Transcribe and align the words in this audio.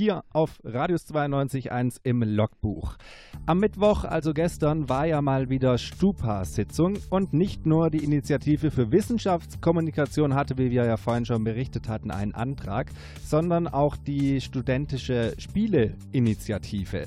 hier 0.00 0.24
auf 0.32 0.58
Radius 0.64 1.06
92.1 1.10 1.98
im 2.04 2.22
Logbuch. 2.22 2.96
Am 3.44 3.58
Mittwoch, 3.58 4.04
also 4.04 4.32
gestern, 4.32 4.88
war 4.88 5.04
ja 5.04 5.20
mal 5.20 5.50
wieder 5.50 5.76
Stupa-Sitzung 5.76 6.96
und 7.10 7.34
nicht 7.34 7.66
nur 7.66 7.90
die 7.90 8.02
Initiative 8.02 8.70
für 8.70 8.92
Wissenschaftskommunikation 8.92 10.34
hatte, 10.34 10.56
wie 10.56 10.70
wir 10.70 10.86
ja 10.86 10.96
vorhin 10.96 11.26
schon 11.26 11.44
berichtet 11.44 11.90
hatten, 11.90 12.10
einen 12.10 12.34
Antrag, 12.34 12.90
sondern 13.22 13.68
auch 13.68 13.94
die 13.94 14.40
studentische 14.40 15.34
Spieleinitiative. 15.36 17.06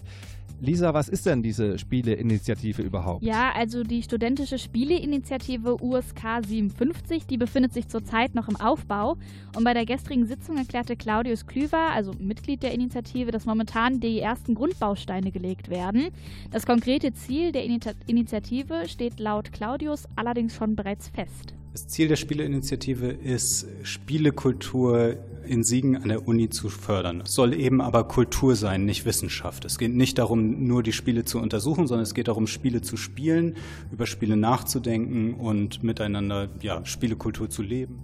Lisa, 0.64 0.94
was 0.94 1.10
ist 1.10 1.26
denn 1.26 1.44
diese 1.44 1.78
Spieleinitiative 1.78 2.82
überhaupt? 2.82 3.22
Ja, 3.22 3.52
also 3.54 3.84
die 3.84 4.02
studentische 4.02 4.58
Spieleinitiative 4.58 5.84
USK 5.84 6.22
57, 6.48 7.26
die 7.28 7.36
befindet 7.36 7.74
sich 7.74 7.90
zurzeit 7.90 8.34
noch 8.34 8.48
im 8.48 8.56
Aufbau. 8.56 9.18
Und 9.58 9.66
bei 9.66 9.74
der 9.74 9.86
gestrigen 9.86 10.26
Sitzung 10.26 10.56
erklärte 10.58 10.96
Claudius 10.96 11.48
Klüver, 11.48 11.92
also 11.92 12.14
Mitglied 12.18 12.64
der 12.64 12.74
Initiative, 12.74 13.32
dass 13.32 13.46
momentan 13.46 14.00
die 14.00 14.22
ersten 14.22 14.56
Grundbausteine 14.56 15.32
gelegt 15.32 15.70
werden. 15.70 16.08
Das 16.52 16.66
konkrete 16.66 17.12
Ziel 17.12 17.52
der 17.52 17.66
Initiative 17.66 18.88
steht 18.88 19.20
laut 19.20 19.52
Claudius 19.52 20.08
allerdings 20.16 20.56
schon 20.56 20.78
bereits 20.78 21.10
fest. 21.10 21.56
Das 21.74 21.88
Ziel 21.88 22.08
der 22.08 22.18
Spieleinitiative 22.18 23.08
ist, 23.08 23.66
Spielekultur 23.82 25.18
in 25.44 25.64
Siegen 25.64 25.98
an 25.98 26.10
der 26.10 26.28
Uni 26.28 26.50
zu 26.50 26.70
fördern. 26.70 27.22
Es 27.22 27.34
soll 27.34 27.56
eben 27.56 27.82
aber 27.82 28.04
Kultur 28.08 28.56
sein, 28.56 28.86
nicht 28.86 29.06
Wissenschaft. 29.06 29.66
Es 29.66 29.80
geht 29.80 29.92
nicht 29.92 30.20
darum, 30.20 30.68
nur 30.68 30.84
die 30.84 30.92
Spiele 30.92 31.26
zu 31.26 31.40
untersuchen, 31.40 31.88
sondern 31.88 32.04
es 32.04 32.14
geht 32.14 32.28
darum, 32.28 32.46
Spiele 32.46 32.82
zu 32.82 32.96
spielen, 32.96 33.56
über 33.92 34.06
Spiele 34.06 34.38
nachzudenken 34.38 35.34
und 35.34 35.82
miteinander 35.84 36.48
ja, 36.62 36.86
Spielekultur 36.86 37.50
zu 37.50 37.64
leben. 37.64 38.04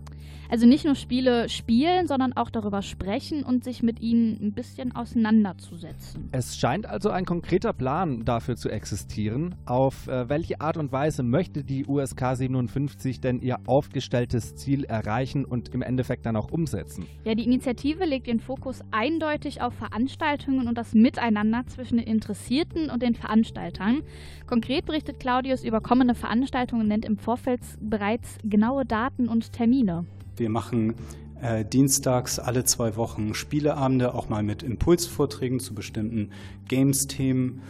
Also 0.50 0.66
nicht 0.66 0.84
nur 0.84 0.96
Spiele 0.96 1.48
spielen, 1.48 2.08
sondern 2.08 2.34
auch 2.34 2.50
darüber 2.50 2.82
sprechen 2.82 3.44
und 3.44 3.64
sich 3.64 3.84
mit 3.84 4.00
ihnen 4.02 4.40
ein 4.42 4.54
bisschen 4.54 4.96
auseinanderzusetzen. 4.96 6.30
Es 6.32 6.58
scheint 6.58 6.88
also 6.88 7.12
ein 7.12 7.26
konkreter 7.26 7.72
Plan 7.72 8.26
dafür 8.26 8.56
zu 8.56 8.70
existieren. 8.70 9.53
Auf 9.66 10.08
äh, 10.08 10.28
welche 10.28 10.59
Art 10.59 10.78
und 10.78 10.92
Weise 10.92 11.22
möchte 11.22 11.64
die 11.64 11.86
USK 11.86 12.36
57 12.36 13.22
denn 13.22 13.42
ihr 13.42 13.59
aufgestelltes 13.68 14.56
Ziel 14.56 14.86
erreichen 14.86 15.45
und 15.45 15.70
im 15.70 15.84
Endeffekt 15.84 16.26
dann 16.26 16.36
auch 16.36 16.52
umsetzen? 16.52 17.06
Ja, 17.25 17.36
die 17.36 17.46
Initiative 17.46 18.06
legt 18.06 18.25
den 18.25 18.40
Fokus 18.40 18.81
eindeutig 18.90 19.62
auf 19.62 19.75
Veranstaltungen 19.75 20.68
und 20.68 20.78
das 20.80 20.96
Miteinander 20.96 21.64
zwischen 21.68 21.98
den 21.98 22.08
Interessierten 22.08 22.90
und 22.90 23.03
den 23.03 23.14
Veranstaltern. 23.14 24.02
Konkret 24.48 24.86
berichtet 24.86 25.20
Claudius 25.20 25.64
über 25.64 25.80
kommende 25.80 26.16
Veranstaltungen 26.16 26.81
und 26.81 26.88
nennt 26.88 27.06
im 27.06 27.18
Vorfeld 27.18 27.62
bereits 27.80 28.38
genaue 28.44 28.84
Daten 28.84 29.30
und 29.30 29.53
Termine. 29.53 30.06
Wir 30.40 30.50
machen 30.50 30.95
äh, 31.42 31.66
dienstags 31.66 32.40
alle 32.40 32.64
zwei 32.64 32.95
Wochen 32.95 33.34
Spieleabende, 33.34 34.14
auch 34.14 34.30
mal 34.30 34.44
mit 34.44 34.64
Impulsvorträgen 34.64 35.59
zu 35.59 35.73
bestimmten 35.73 36.31
Games-Themen. 36.68 37.62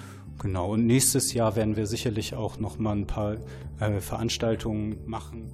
Genau, 0.42 0.74
und 0.74 0.86
nächstes 0.86 1.34
Jahr 1.34 1.56
werden 1.56 1.76
wir 1.76 1.86
sicherlich 1.86 2.34
auch 2.34 2.60
noch 2.60 2.80
mal 2.80 2.96
ein 2.96 3.08
paar 3.08 3.38
äh, 3.80 4.00
Veranstaltungen 4.00 4.98
machen. 5.06 5.52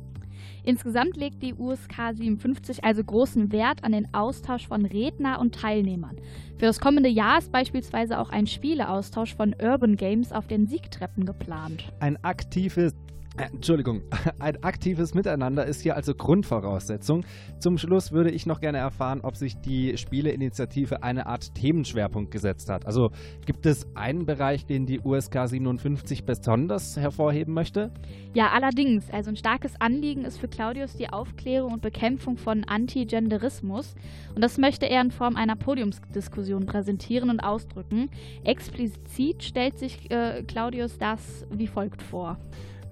Insgesamt 0.64 1.16
legt 1.16 1.44
die 1.44 1.54
USK 1.54 2.16
57 2.16 2.84
also 2.84 3.04
großen 3.04 3.52
Wert 3.52 3.84
an 3.84 3.92
den 3.92 4.12
Austausch 4.16 4.68
von 4.68 4.86
Redner 4.86 5.40
und 5.40 5.54
Teilnehmern. 5.54 6.18
Für 6.58 6.66
das 6.66 6.80
kommende 6.80 7.10
Jahr 7.10 7.38
ist 7.38 7.52
beispielsweise 7.52 8.20
auch 8.20 8.32
ein 8.32 8.48
Spieleaustausch 8.48 9.36
von 9.36 9.56
Urban 9.62 9.96
Games 9.96 10.32
auf 10.32 10.48
den 10.48 10.66
Siegtreppen 10.66 11.26
geplant. 11.26 11.92
Ein 12.00 12.18
aktives 12.24 12.94
Entschuldigung, 13.38 14.02
ein 14.40 14.64
aktives 14.64 15.14
Miteinander 15.14 15.66
ist 15.66 15.82
hier 15.82 15.96
also 15.96 16.16
Grundvoraussetzung. 16.16 17.26
Zum 17.60 17.78
Schluss 17.78 18.12
würde 18.12 18.32
ich 18.32 18.46
noch 18.46 18.62
gerne 18.62 18.78
erfahren, 18.78 19.22
ob 19.22 19.36
sich 19.36 19.58
die 19.58 19.98
Spieleinitiative 19.98 21.04
eine 21.04 21.26
Art 21.26 21.54
Themenschwerpunkt 21.54 22.32
gesetzt 22.32 22.70
hat. 22.70 22.86
Also 22.86 23.12
gibt 23.46 23.66
es 23.66 23.88
einen 23.96 24.26
Bereich, 24.26 24.66
den 24.66 24.86
die 24.86 25.02
USK 25.02 25.48
57 25.48 26.26
besonders 26.26 26.96
hervorheben 26.96 27.54
möchte? 27.54 27.92
Ja, 28.34 28.52
allerdings. 28.52 29.10
Also 29.12 29.32
ein 29.32 29.36
starkes 29.36 29.74
Anliegen 29.80 30.24
ist 30.24 30.38
für 30.38 30.48
Claudius 30.48 30.96
die 30.96 31.10
Aufklärung 31.10 31.74
und 31.74 31.82
Bekämpfung 31.82 32.38
von 32.38 32.64
Antigenderismus. 32.64 33.96
Und 34.34 34.44
das 34.44 34.58
möchte 34.58 34.86
er 34.86 35.02
in 35.02 35.12
Form 35.12 35.36
einer 35.36 35.58
Podiumsdiskussion 35.58 36.66
präsentieren 36.66 37.30
und 37.30 37.42
ausdrücken. 37.42 38.10
Explizit 38.46 39.44
stellt 39.44 39.78
sich 39.78 40.10
äh, 40.10 40.44
Claudius 40.44 40.98
das 40.98 41.46
wie 41.52 41.68
folgt 41.68 42.02
vor. 42.02 42.38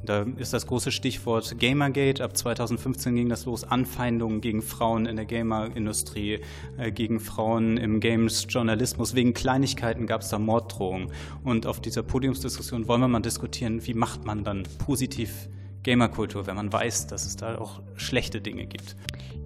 Da 0.05 0.25
ist 0.37 0.51
das 0.51 0.67
große 0.67 0.91
Stichwort 0.91 1.59
Gamergate. 1.59 2.23
Ab 2.23 2.35
2015 2.35 3.15
ging 3.15 3.29
das 3.29 3.45
los. 3.45 3.63
Anfeindungen 3.63 4.41
gegen 4.41 4.61
Frauen 4.61 5.05
in 5.05 5.15
der 5.15 5.25
Gamer-Industrie, 5.25 6.39
äh, 6.77 6.91
gegen 6.91 7.19
Frauen 7.19 7.77
im 7.77 7.99
Games-Journalismus. 7.99 9.15
Wegen 9.15 9.33
Kleinigkeiten 9.33 10.05
gab 10.05 10.21
es 10.21 10.29
da 10.29 10.39
Morddrohungen. 10.39 11.09
Und 11.43 11.65
auf 11.65 11.79
dieser 11.79 12.03
Podiumsdiskussion 12.03 12.87
wollen 12.87 13.01
wir 13.01 13.07
mal 13.07 13.21
diskutieren, 13.21 13.85
wie 13.85 13.93
macht 13.93 14.25
man 14.25 14.43
dann 14.43 14.63
positiv 14.77 15.47
Gamerkultur, 15.83 16.47
wenn 16.47 16.55
man 16.55 16.71
weiß, 16.71 17.07
dass 17.07 17.25
es 17.25 17.35
da 17.35 17.57
auch 17.57 17.81
schlechte 17.95 18.41
Dinge 18.41 18.65
gibt. 18.65 18.95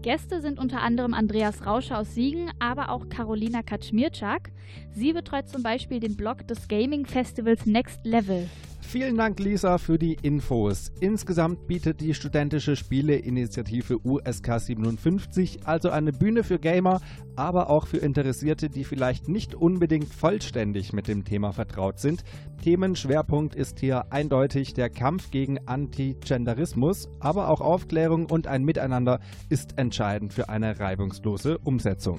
Gäste 0.02 0.42
sind 0.42 0.60
unter 0.60 0.82
anderem 0.82 1.14
Andreas 1.14 1.66
Rauscher 1.66 2.00
aus 2.00 2.14
Siegen, 2.14 2.52
aber 2.60 2.90
auch 2.90 3.10
Carolina 3.10 3.64
Kaczmirczak. 3.64 4.52
Sie 4.92 5.14
betreut 5.14 5.50
zum 5.50 5.64
Beispiel 5.64 6.00
den 6.00 6.16
Blog 6.16 6.48
des 6.48 6.68
Gaming-Festivals 6.68 7.66
Next 7.66 8.00
Level. 8.04 8.48
Vielen 8.88 9.18
Dank, 9.18 9.38
Lisa, 9.42 9.80
für 9.80 10.00
die 10.00 10.16
Infos. 10.22 10.94
Insgesamt 11.02 11.68
bietet 11.68 12.00
die 12.00 12.14
studentische 12.14 12.78
Spieleinitiative 12.78 14.00
USK 14.02 14.62
57 14.62 15.68
also 15.68 15.90
eine 15.90 16.14
Bühne 16.14 16.46
für 16.46 16.58
Gamer, 16.58 17.02
aber 17.36 17.70
auch 17.70 17.86
für 17.86 17.98
Interessierte, 17.98 18.70
die 18.70 18.86
vielleicht 18.86 19.28
nicht 19.28 19.54
unbedingt 19.54 20.14
vollständig 20.14 20.94
mit 20.94 21.10
dem 21.10 21.26
Thema 21.26 21.52
vertraut 21.52 22.00
sind. 22.00 22.24
Themenschwerpunkt 22.64 23.56
ist 23.56 23.82
hier 23.82 24.14
eindeutig 24.14 24.74
der 24.74 24.90
Kampf 24.90 25.32
gegen 25.32 25.60
Antigenderismus, 25.68 27.10
aber 27.20 27.50
auch 27.50 27.60
Aufklärung 27.60 28.28
und 28.28 28.48
ein 28.48 28.64
Miteinander 28.64 29.20
ist 29.50 29.78
entscheidend 29.78 30.32
für 30.32 30.48
eine 30.48 30.80
reibungslose 30.80 31.58
Umsetzung. 31.58 32.16